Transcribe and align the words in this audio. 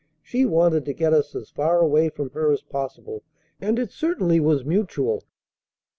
She 0.23 0.47
wanted 0.47 0.83
to 0.85 0.93
get 0.95 1.13
us 1.13 1.35
as 1.35 1.51
far 1.51 1.79
away 1.79 2.09
from 2.09 2.31
her 2.31 2.51
as 2.51 2.63
possible. 2.63 3.21
And 3.59 3.77
it 3.77 3.91
certainly 3.91 4.39
was 4.39 4.65
mutual." 4.65 5.25